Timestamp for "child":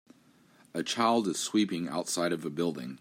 0.81-1.27